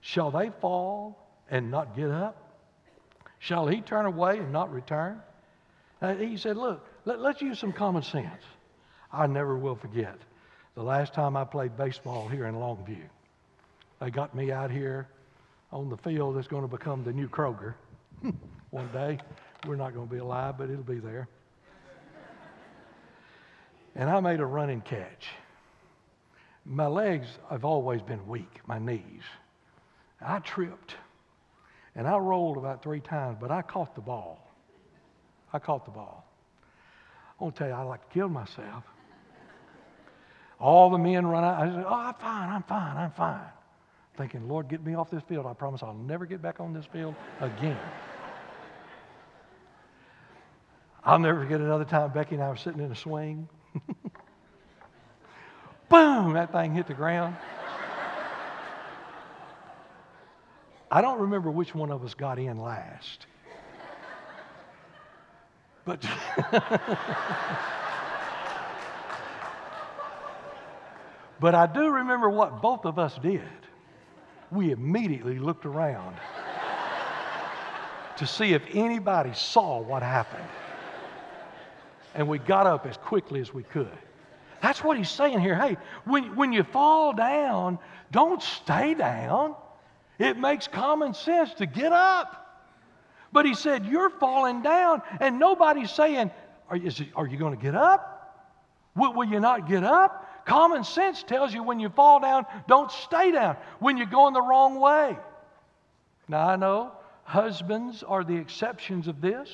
[0.01, 1.17] Shall they fall
[1.49, 2.35] and not get up?
[3.39, 5.21] Shall he turn away and not return?
[6.01, 8.43] Uh, he said, Look, let, let's use some common sense.
[9.11, 10.17] I never will forget
[10.75, 13.03] the last time I played baseball here in Longview.
[14.03, 15.07] They got me out here
[15.71, 17.75] on the field that's going to become the new Kroger
[18.69, 19.17] one day.
[19.65, 21.29] We're not going to be alive, but it'll be there.
[23.95, 25.27] And I made a running catch.
[26.65, 29.21] My legs have always been weak, my knees.
[30.19, 30.95] I tripped
[31.95, 34.51] and I rolled about three times, but I caught the ball.
[35.53, 36.25] I caught the ball.
[37.39, 38.83] I want to tell you, I like to kill myself.
[40.59, 41.61] All the men run out.
[41.61, 43.47] I said, Oh, I'm fine, I'm fine, I'm fine.
[44.15, 45.45] Thinking, Lord, get me off this field.
[45.45, 47.77] I promise I'll never get back on this field again.
[51.03, 53.49] I'll never forget another time Becky and I were sitting in a swing.
[55.89, 57.35] Boom, that thing hit the ground.
[60.91, 63.25] I don't remember which one of us got in last.
[65.85, 66.05] But
[71.43, 73.41] But I do remember what both of us did.
[74.53, 76.15] We immediately looked around
[78.17, 80.47] to see if anybody saw what happened.
[82.15, 83.97] And we got up as quickly as we could.
[84.61, 85.55] That's what he's saying here.
[85.55, 87.79] Hey, when, when you fall down,
[88.11, 89.55] don't stay down.
[90.19, 92.39] It makes common sense to get up.
[93.31, 96.31] But he said, You're falling down, and nobody's saying,
[96.69, 98.13] Are, is are you going to get up?
[98.95, 100.22] Will, will you not get up?
[100.45, 104.41] Common sense tells you when you fall down, don't stay down when you're going the
[104.41, 105.17] wrong way.
[106.27, 106.91] Now, I know
[107.23, 109.49] husbands are the exceptions of this,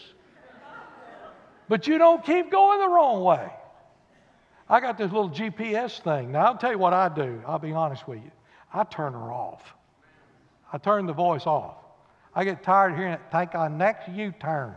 [1.67, 3.49] but you don't keep going the wrong way.
[4.67, 6.31] I got this little GPS thing.
[6.31, 7.41] Now, I'll tell you what I do.
[7.45, 8.31] I'll be honest with you.
[8.73, 9.63] I turn her off.
[10.71, 11.77] I turn the voice off.
[12.35, 13.21] I get tired of hearing it.
[13.31, 14.75] Take our next U turn.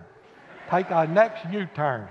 [0.70, 2.09] Take our next U turn.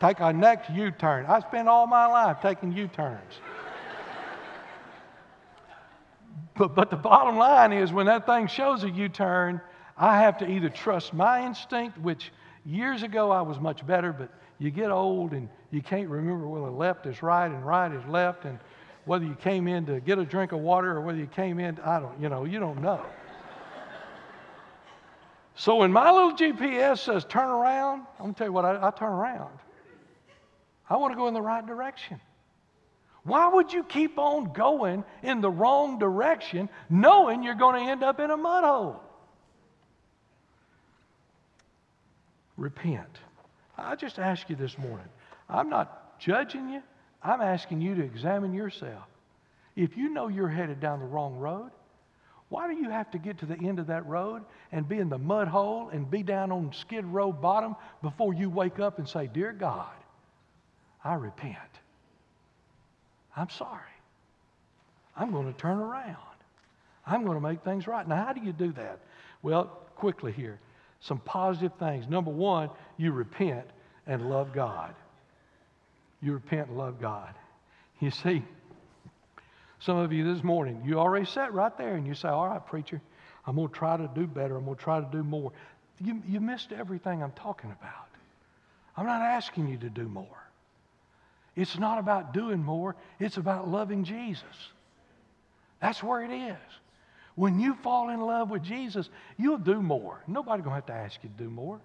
[0.00, 1.26] Take our next U turn.
[1.26, 3.40] I spent all my life taking U turns.
[6.56, 9.60] But, but the bottom line is when that thing shows a U turn,
[9.96, 12.32] I have to either trust my instinct, which
[12.64, 16.70] years ago I was much better, but you get old and you can't remember whether
[16.70, 18.58] left is right and right is left, and
[19.04, 21.78] whether you came in to get a drink of water or whether you came in,
[21.80, 23.04] I don't, you know, you don't know.
[25.54, 28.90] so when my little GPS says turn around, I'm to tell you what, I, I
[28.90, 29.50] turn around.
[30.88, 32.20] I want to go in the right direction.
[33.24, 38.04] Why would you keep on going in the wrong direction knowing you're going to end
[38.04, 39.02] up in a mud hole?
[42.56, 43.18] Repent.
[43.76, 45.08] I just ask you this morning.
[45.48, 46.82] I'm not judging you.
[47.22, 49.02] I'm asking you to examine yourself.
[49.74, 51.70] If you know you're headed down the wrong road,
[52.48, 55.08] why do you have to get to the end of that road and be in
[55.08, 59.08] the mud hole and be down on Skid Row bottom before you wake up and
[59.08, 59.92] say, Dear God,
[61.06, 61.56] I repent.
[63.36, 63.80] I'm sorry.
[65.16, 66.16] I'm going to turn around.
[67.06, 68.06] I'm going to make things right.
[68.06, 68.98] Now, how do you do that?
[69.42, 69.64] Well,
[69.94, 70.58] quickly here,
[71.00, 72.08] some positive things.
[72.08, 73.66] Number one, you repent
[74.06, 74.94] and love God
[76.22, 77.34] you repent and love God.
[78.00, 78.42] You see,
[79.78, 82.64] some of you this morning, you already sat right there and you say, All right,
[82.64, 83.00] preacher,
[83.46, 84.56] I'm going to try to do better.
[84.56, 85.52] I'm going to try to do more.
[86.00, 88.08] You, you missed everything I'm talking about.
[88.96, 90.26] I'm not asking you to do more.
[91.56, 94.44] It's not about doing more, it's about loving Jesus.
[95.80, 96.56] That's where it is.
[97.34, 100.22] When you fall in love with Jesus, you'll do more.
[100.26, 101.80] Nobody's going to have to ask you to do more.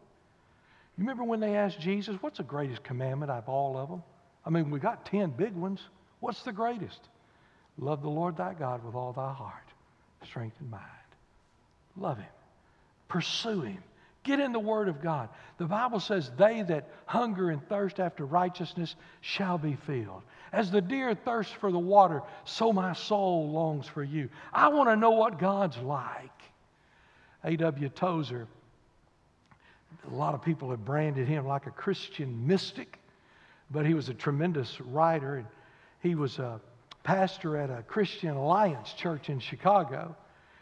[0.98, 4.04] You remember when they asked Jesus, What's the greatest commandment out of all of them?
[4.46, 5.82] I mean, we got 10 big ones.
[6.20, 7.00] What's the greatest?
[7.78, 9.70] Love the Lord thy God with all thy heart,
[10.26, 10.84] strength, and mind.
[11.98, 12.28] Love him.
[13.08, 13.84] Pursue him.
[14.24, 15.30] Get in the Word of God.
[15.58, 20.22] The Bible says, They that hunger and thirst after righteousness shall be filled.
[20.52, 24.30] As the deer thirsts for the water, so my soul longs for you.
[24.54, 26.30] I want to know what God's like.
[27.44, 27.90] A.W.
[27.90, 28.48] Tozer,
[30.08, 33.00] a lot of people have branded him like a Christian mystic
[33.72, 35.38] but he was a tremendous writer.
[35.38, 35.48] And
[36.02, 36.60] he was a
[37.04, 40.16] pastor at a Christian Alliance church in Chicago.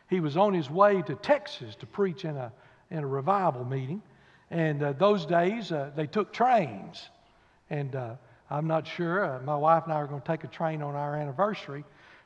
[0.10, 2.52] He was on his way to Texas to preach in a,
[2.92, 4.02] in a revival meeting.
[4.52, 7.10] And uh, those days, uh, they took trains.
[7.70, 8.16] And uh,
[8.50, 9.24] I'm not sure.
[9.24, 11.84] Uh, my wife and I are going to take a train on our anniversary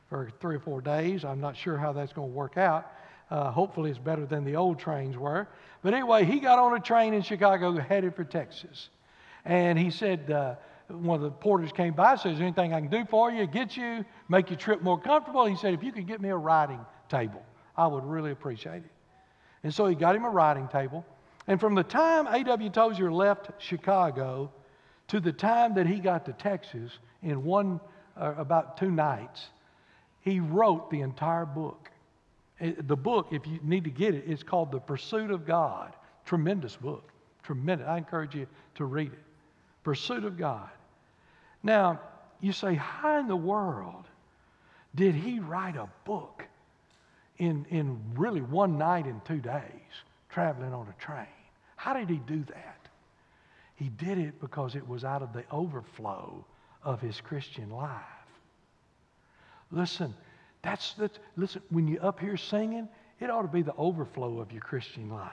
[0.08, 1.24] for three or four days.
[1.24, 2.90] I'm not sure how that's going to work out.
[3.30, 5.48] Uh, hopefully, it's better than the old trains were.
[5.82, 8.88] But anyway, he got on a train in Chicago headed for Texas.
[9.44, 10.54] And he said, uh,
[10.88, 14.04] one of the porters came by, says, anything I can do for you, get you,
[14.28, 15.44] make your trip more comfortable?
[15.46, 17.42] He said, if you could get me a writing table,
[17.76, 18.93] I would really appreciate it.
[19.64, 21.04] And so he got him a writing table.
[21.48, 22.70] And from the time A.W.
[22.70, 24.52] Tozer left Chicago
[25.08, 27.80] to the time that he got to Texas in one,
[28.16, 29.48] uh, about two nights,
[30.20, 31.90] he wrote the entire book.
[32.60, 35.94] The book, if you need to get it, is called The Pursuit of God.
[36.24, 37.10] Tremendous book.
[37.42, 37.86] Tremendous.
[37.86, 38.46] I encourage you
[38.76, 39.18] to read it.
[39.82, 40.70] Pursuit of God.
[41.62, 42.00] Now,
[42.40, 44.04] you say, how in the world
[44.94, 46.44] did he write a book
[47.38, 49.62] in, in really one night and two days
[50.28, 51.26] traveling on a train?
[51.76, 52.88] How did he do that?
[53.76, 56.44] He did it because it was out of the overflow
[56.82, 58.02] of his Christian life.
[59.70, 60.14] Listen,
[60.62, 62.88] that's, that's listen, when you're up here singing,
[63.20, 65.32] it ought to be the overflow of your Christian life.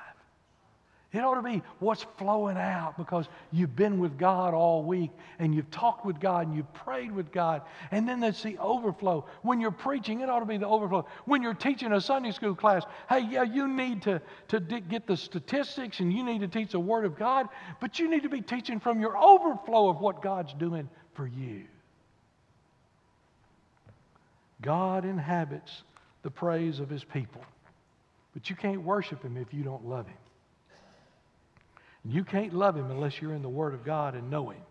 [1.14, 5.54] It ought to be what's flowing out because you've been with God all week and
[5.54, 7.64] you've talked with God and you've prayed with God.
[7.92, 9.26] And then there's the overflow.
[9.42, 11.06] When you're preaching, it ought to be the overflow.
[11.26, 15.18] When you're teaching a Sunday school class, hey, yeah, you need to, to get the
[15.18, 17.50] statistics and you need to teach the Word of God,
[17.82, 21.64] but you need to be teaching from your overflow of what God's doing for you.
[24.62, 25.84] God inhabits
[26.24, 27.44] the praise of His people,
[28.34, 30.16] but you can't worship Him if you don't love Him.
[32.06, 34.62] You can't love him unless you're in the Word of God and know him.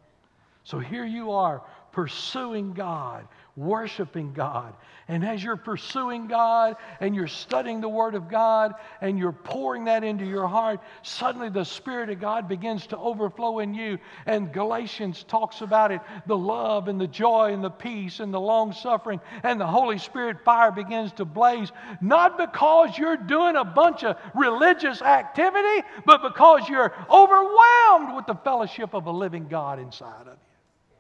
[0.65, 1.63] So here you are
[1.93, 3.27] pursuing God,
[3.61, 4.75] worshiping God.
[5.07, 9.85] And as you're pursuing God and you're studying the Word of God and you're pouring
[9.85, 13.99] that into your heart, suddenly the Spirit of God begins to overflow in you.
[14.25, 18.41] And Galatians talks about it the love and the joy and the peace and the
[18.41, 19.21] long suffering.
[19.43, 24.17] And the Holy Spirit fire begins to blaze, not because you're doing a bunch of
[24.35, 30.27] religious activity, but because you're overwhelmed with the fellowship of a living God inside of
[30.27, 30.97] you.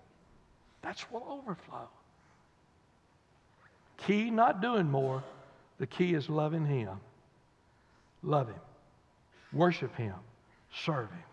[0.83, 1.89] That's what overflow.
[4.07, 5.23] Key, not doing more.
[5.79, 7.01] The key is loving Him.
[8.23, 8.61] Love Him.
[9.53, 10.15] Worship Him.
[10.85, 11.25] Serve Him.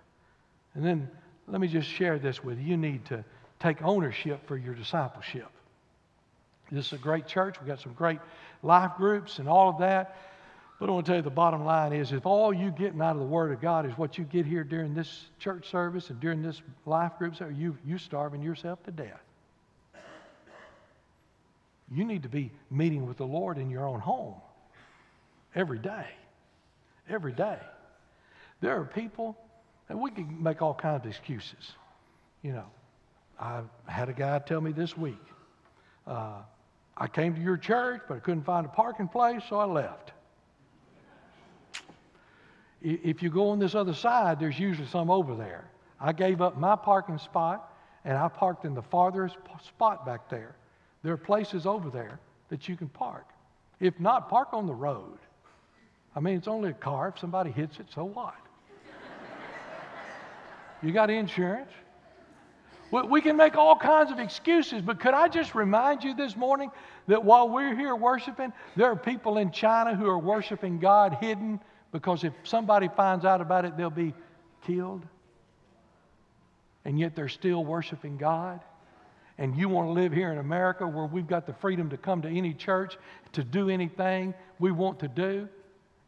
[0.76, 1.10] And then
[1.48, 2.66] let me just share this with you.
[2.66, 3.24] You need to
[3.60, 5.48] take ownership for your discipleship.
[6.72, 7.60] This is a great church.
[7.60, 8.20] We've got some great
[8.62, 10.18] life groups and all of that.
[10.80, 13.16] But I want to tell you the bottom line is if all you getting out
[13.16, 16.20] of the Word of God is what you get here during this church service and
[16.20, 19.22] during this life group, you you starving yourself to death.
[21.92, 24.36] You need to be meeting with the Lord in your own home
[25.56, 26.06] every day.
[27.10, 27.60] Every day.
[28.60, 29.38] There are people,
[29.88, 31.72] and we can make all kinds of excuses.
[32.42, 32.66] You know,
[33.40, 35.22] I had a guy tell me this week,
[36.06, 36.42] uh,
[36.96, 40.12] I came to your church, but I couldn't find a parking place, so I left.
[42.82, 45.70] If you go on this other side, there's usually some over there.
[46.00, 47.74] I gave up my parking spot
[48.06, 50.56] and I parked in the farthest spot back there.
[51.04, 53.26] There are places over there that you can park.
[53.80, 55.18] If not, park on the road.
[56.16, 57.10] I mean, it's only a car.
[57.10, 58.36] If somebody hits it, so what?
[60.82, 61.72] you got insurance.
[62.90, 66.72] We can make all kinds of excuses, but could I just remind you this morning
[67.08, 71.60] that while we're here worshiping, there are people in China who are worshiping God hidden
[71.92, 74.14] because if somebody finds out about it, they'll be
[74.66, 75.06] killed.
[76.86, 78.62] And yet they're still worshiping God
[79.38, 82.22] and you want to live here in America where we've got the freedom to come
[82.24, 82.98] to any church,
[83.34, 85.48] to do anything we want to do,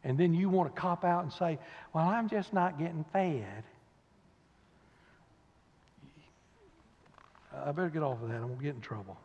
[0.02, 1.58] and then you want to cop out and say,
[1.92, 3.64] Well, I'm just not getting fed.
[7.52, 8.36] I better get off of that.
[8.36, 9.18] I'm going to get in trouble.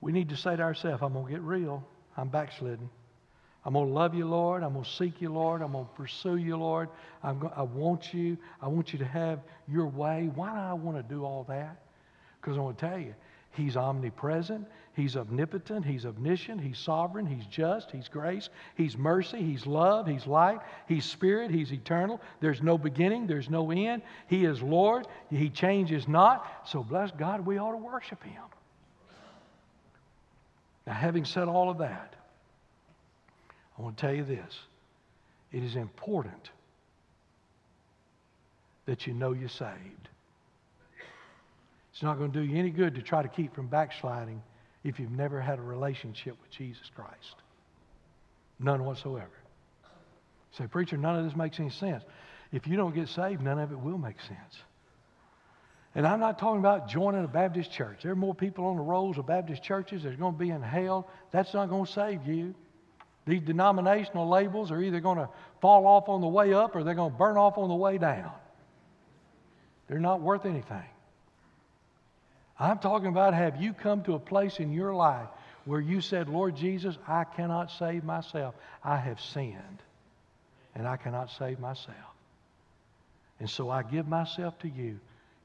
[0.00, 1.86] We need to say to ourselves, I'm going to get real.
[2.16, 2.90] I'm backsliding.
[3.64, 4.62] I'm going to love you, Lord.
[4.62, 5.62] I'm going to seek you, Lord.
[5.62, 6.88] I'm going to pursue you, Lord.
[7.22, 8.38] I'm go- I want you.
[8.62, 10.30] I want you to have your way.
[10.34, 11.82] Why do I want to do all that?
[12.40, 13.14] Because I want to tell you,
[13.52, 14.66] He's omnipresent.
[14.94, 15.84] He's omnipotent.
[15.84, 16.60] He's omniscient.
[16.60, 17.26] He's sovereign.
[17.26, 17.90] He's just.
[17.90, 18.48] He's grace.
[18.76, 19.42] He's mercy.
[19.42, 20.06] He's love.
[20.06, 20.60] He's light.
[20.86, 21.50] He's spirit.
[21.50, 22.20] He's eternal.
[22.40, 23.26] There's no beginning.
[23.26, 24.02] There's no end.
[24.28, 25.06] He is Lord.
[25.30, 26.46] He changes not.
[26.66, 28.42] So bless God, we ought to worship Him.
[30.86, 32.14] Now, having said all of that,
[33.78, 34.58] I want to tell you this
[35.52, 36.50] it is important
[38.86, 40.08] that you know you're saved.
[41.92, 44.42] It's not going to do you any good to try to keep from backsliding
[44.84, 47.36] if you've never had a relationship with Jesus Christ.
[48.60, 49.26] None whatsoever.
[50.52, 52.02] say, preacher, none of this makes any sense.
[52.52, 54.62] If you don't get saved, none of it will make sense.
[55.94, 58.02] And I'm not talking about joining a Baptist church.
[58.02, 60.62] There are more people on the rolls of Baptist churches that's going to be in
[60.62, 61.08] hell.
[61.32, 62.54] That's not going to save you.
[63.28, 65.28] These denominational labels are either going to
[65.60, 67.98] fall off on the way up or they're going to burn off on the way
[67.98, 68.32] down.
[69.86, 70.86] They're not worth anything.
[72.58, 75.28] I'm talking about have you come to a place in your life
[75.66, 78.54] where you said, Lord Jesus, I cannot save myself.
[78.82, 79.82] I have sinned,
[80.74, 81.96] and I cannot save myself.
[83.40, 84.98] And so I give myself to you.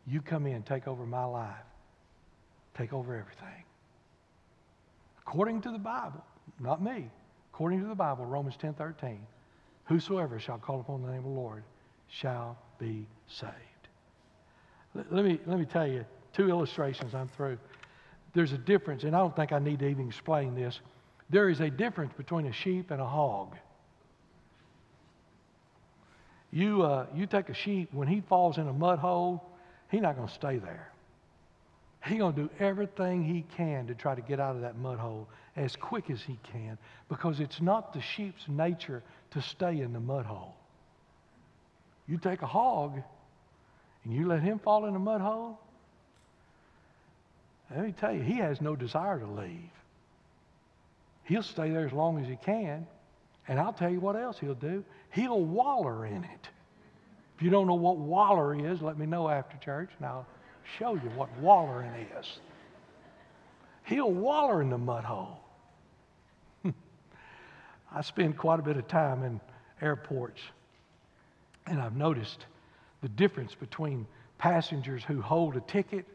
[0.08, 1.66] You come in, take over my life,
[2.78, 3.66] take over everything.
[5.28, 6.24] According to the Bible,
[6.62, 7.10] not me,
[7.54, 9.20] according to the Bible, Romans 10 13,
[9.86, 11.64] whosoever shall call upon the name of the Lord
[12.10, 13.54] shall be saved.
[14.95, 17.58] Let me, let me tell you two illustrations, I'm through.
[18.34, 20.80] There's a difference, and I don't think I need to even explain this.
[21.30, 23.56] There is a difference between a sheep and a hog.
[26.51, 29.43] You, uh, you take a sheep, when he falls in a mud hole,
[29.89, 30.93] he's not going to stay there.
[32.06, 34.99] He's going to do everything he can to try to get out of that mud
[34.99, 36.78] hole as quick as he can
[37.08, 40.56] because it's not the sheep's nature to stay in the mud hole.
[42.08, 43.01] You take a hog
[44.04, 45.60] and you let him fall in a mud hole,
[47.72, 49.70] let me tell you, he has no desire to leave.
[51.24, 52.86] He'll stay there as long as he can.
[53.47, 54.84] And I'll tell you what else he'll do.
[55.12, 56.49] He'll waller in it.
[57.36, 60.28] If you don't know what waller is, let me know after church, and I'll
[60.78, 62.39] show you what wallering is.
[63.86, 65.39] He'll waller in the mud hole.
[67.91, 69.41] I spend quite a bit of time in
[69.82, 70.41] airports,
[71.68, 72.45] and I've noticed
[73.01, 74.07] the difference between
[74.38, 76.05] passengers who hold a ticket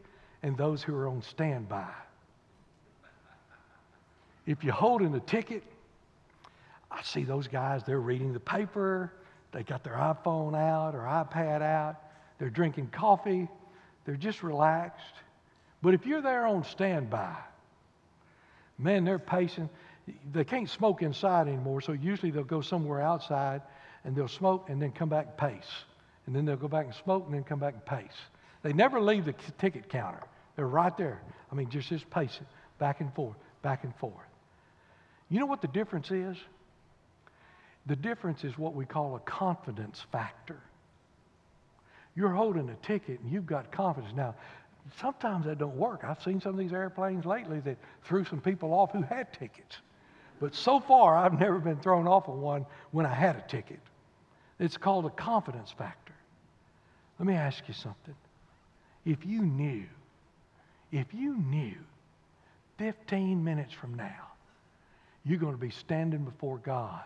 [0.43, 1.93] and those who are on standby.
[4.47, 5.63] If you're holding a ticket,
[6.91, 9.13] I see those guys, they're reading the paper,
[9.53, 11.97] they got their iPhone out or iPad out,
[12.39, 13.49] they're drinking coffee,
[14.09, 15.05] they're just relaxed.
[15.83, 17.37] But if you're there on standby,
[18.79, 19.69] man, they're pacing.
[20.33, 23.61] They can't smoke inside anymore, so usually they'll go somewhere outside
[24.05, 25.71] and they'll smoke and then come back and pace.
[26.25, 28.17] And then they'll go back and smoke and then come back and pace.
[28.63, 30.23] They never leave the ticket counter.
[30.57, 31.21] They're right there.
[31.53, 32.47] I mean, just just pacing
[32.79, 34.15] back and forth, back and forth.
[35.29, 36.39] You know what the difference is?
[37.85, 40.63] The difference is what we call a confidence factor.
[42.19, 44.13] You're holding a ticket and you've got confidence.
[44.17, 44.35] Now,
[45.01, 46.03] sometimes that don't work.
[46.03, 49.77] I've seen some of these airplanes lately that threw some people off who had tickets.
[50.41, 53.79] But so far, I've never been thrown off of one when I had a ticket.
[54.59, 56.13] It's called a confidence factor.
[57.21, 58.17] Let me ask you something.
[59.07, 59.85] If you knew,
[60.91, 61.77] if you knew
[62.79, 64.33] 15 minutes from now,
[65.25, 67.05] you're going to be standing before God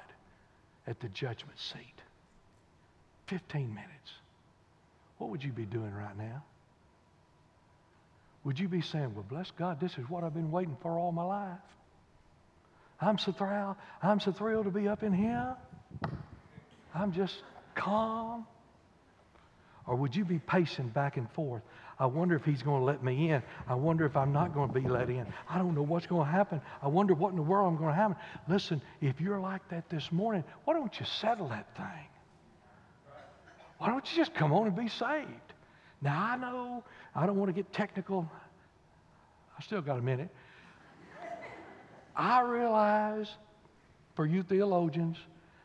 [0.87, 2.01] at the judgment seat.
[3.27, 4.22] 15 minutes.
[5.23, 6.43] What would you be doing right now?
[8.43, 11.13] Would you be saying, Well, bless God, this is what I've been waiting for all
[11.13, 11.61] my life?
[13.01, 13.77] I'm so thrilled.
[14.03, 15.55] I'm so thrilled to be up in here.
[16.93, 17.37] I'm just
[17.77, 18.49] calm.
[19.87, 21.63] Or would you be pacing back and forth?
[22.01, 23.45] I wonder if he's going to let me in.
[23.69, 25.33] I wonder if I'm not going to be let in.
[25.49, 26.61] I don't know what's going to happen.
[26.83, 28.17] I wonder what in the world I'm going to happen.
[28.49, 32.09] Listen, if you're like that this morning, why don't you settle that thing?
[33.83, 35.27] Why don't you just come on and be saved?
[36.01, 36.85] Now, I know
[37.17, 38.31] I don't want to get technical.
[39.59, 40.29] I still got a minute.
[42.15, 43.29] I realize
[44.15, 45.17] for you theologians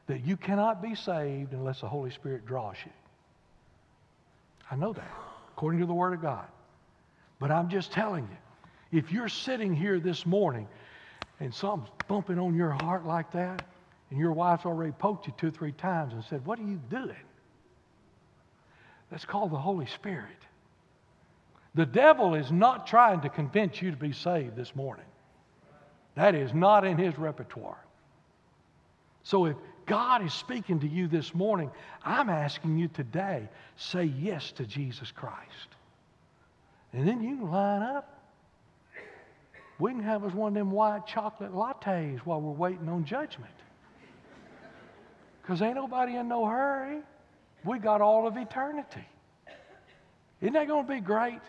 [0.07, 2.91] that you cannot be saved unless the Holy Spirit draws you.
[4.71, 5.13] I know that,
[5.51, 6.47] according to the Word of God.
[7.37, 10.67] But I'm just telling you, if you're sitting here this morning
[11.39, 13.63] and something's bumping on your heart like that,
[14.09, 16.81] and your wife's already poked you two or three times and said, What are you
[16.89, 17.13] doing?
[19.09, 20.27] That's called the Holy Spirit.
[21.75, 25.05] The devil is not trying to convince you to be saved this morning.
[26.15, 27.77] That is not in his repertoire.
[29.23, 29.55] So if
[29.85, 31.69] God is speaking to you this morning,
[32.03, 35.67] I'm asking you today, say yes to Jesus Christ.
[36.93, 38.13] And then you can line up.
[39.79, 43.53] We can have us one of them white chocolate lattes while we're waiting on judgment.
[45.41, 47.01] Because ain't nobody in no hurry.
[47.67, 49.05] We got all of eternity.
[50.39, 51.41] Isn't that going to be great?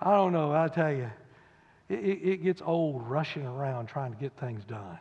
[0.00, 0.52] I don't know.
[0.52, 1.10] I tell you,
[1.88, 4.98] it, it, gets old rushing around trying to get things done.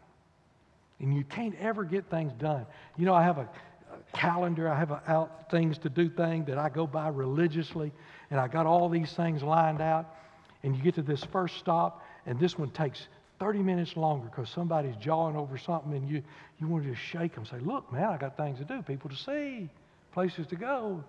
[0.99, 2.65] And you can't ever get things done.
[2.97, 6.43] You know, I have a, a calendar, I have a out things to do thing
[6.45, 7.91] that I go by religiously,
[8.31, 10.15] and I got all these things lined out.
[10.63, 13.07] And you get to this first stop, and this one takes
[13.39, 16.23] 30 minutes longer because somebody's jawing over something, and you,
[16.59, 19.09] you want to just shake them, say, Look, man, I got things to do, people
[19.11, 19.69] to see,
[20.11, 21.03] places to go.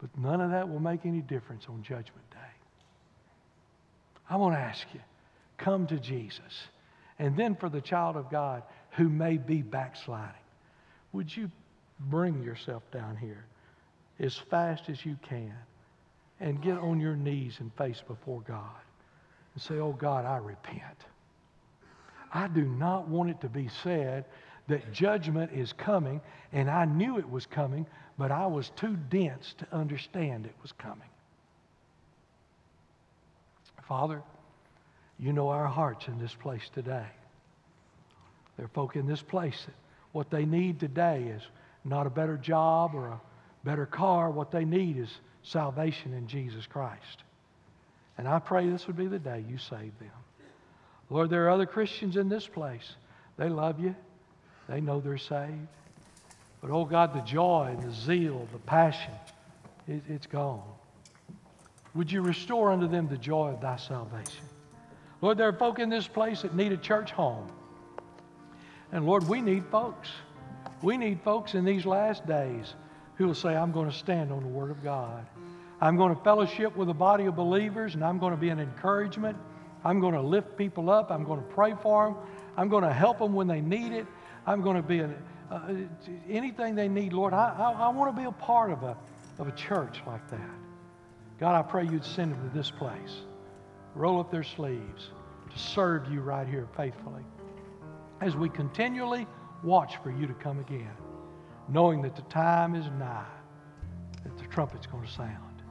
[0.00, 2.36] But none of that will make any difference on Judgment Day.
[4.30, 5.00] I want to ask you
[5.56, 6.68] come to Jesus.
[7.18, 8.62] And then for the child of God
[8.92, 10.34] who may be backsliding,
[11.12, 11.50] would you
[11.98, 13.44] bring yourself down here
[14.20, 15.54] as fast as you can
[16.40, 18.80] and get on your knees and face before God
[19.54, 21.04] and say, Oh God, I repent.
[22.32, 24.26] I do not want it to be said
[24.68, 26.20] that judgment is coming,
[26.52, 27.86] and I knew it was coming,
[28.18, 31.08] but I was too dense to understand it was coming.
[33.86, 34.22] Father,
[35.18, 37.06] you know our hearts in this place today.
[38.56, 39.74] There are folk in this place that
[40.12, 41.42] what they need today is
[41.84, 43.20] not a better job or a
[43.64, 44.30] better car.
[44.30, 45.08] What they need is
[45.42, 47.22] salvation in Jesus Christ.
[48.18, 50.10] And I pray this would be the day you save them.
[51.08, 52.96] Lord, there are other Christians in this place.
[53.36, 53.94] They love you,
[54.68, 55.68] they know they're saved.
[56.60, 59.14] But, oh God, the joy and the zeal, the passion,
[59.86, 60.62] it, it's gone.
[61.94, 64.44] Would you restore unto them the joy of thy salvation?
[65.20, 67.48] Lord, there are folk in this place that need a church home.
[68.92, 70.08] And Lord, we need folks.
[70.82, 72.74] We need folks in these last days
[73.16, 75.26] who will say, I'm going to stand on the Word of God.
[75.80, 78.60] I'm going to fellowship with a body of believers, and I'm going to be an
[78.60, 79.36] encouragement.
[79.84, 81.10] I'm going to lift people up.
[81.10, 82.16] I'm going to pray for them.
[82.56, 84.06] I'm going to help them when they need it.
[84.48, 85.14] I'm going to be an,
[85.50, 85.60] uh,
[86.26, 87.34] anything they need, Lord.
[87.34, 88.96] I, I, I want to be a part of a,
[89.38, 90.50] of a church like that.
[91.38, 93.20] God, I pray you'd send them to this place.
[93.94, 95.10] Roll up their sleeves
[95.50, 97.24] to serve you right here faithfully.
[98.22, 99.26] As we continually
[99.62, 100.96] watch for you to come again,
[101.68, 103.26] knowing that the time is nigh,
[104.24, 105.62] that the trumpet's going to sound.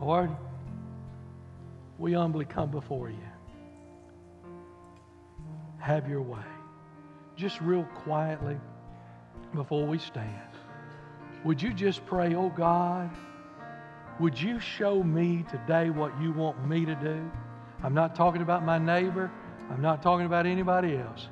[0.00, 0.30] Lord,
[1.98, 3.18] we humbly come before you.
[5.80, 6.38] Have your way.
[7.38, 8.58] Just real quietly
[9.54, 10.50] before we stand,
[11.44, 13.08] would you just pray, oh God,
[14.18, 17.30] would you show me today what you want me to do?
[17.84, 19.30] I'm not talking about my neighbor.
[19.70, 21.28] I'm not talking about anybody else.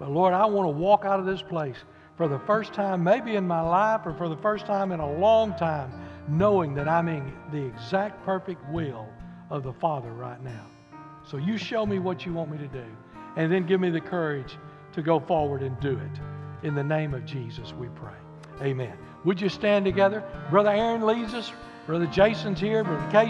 [0.00, 1.76] But Lord, I want to walk out of this place
[2.16, 5.18] for the first time, maybe in my life or for the first time in a
[5.20, 5.92] long time,
[6.26, 9.06] knowing that I'm in the exact perfect will
[9.50, 10.66] of the Father right now.
[11.24, 12.86] So you show me what you want me to do,
[13.36, 14.58] and then give me the courage
[14.98, 16.66] to go forward and do it.
[16.66, 18.16] In the name of Jesus, we pray.
[18.60, 18.98] Amen.
[19.24, 20.24] Would you stand together?
[20.50, 21.52] Brother Aaron leads us.
[21.86, 22.82] Brother Jason's here.
[22.82, 23.26] Brother Casey.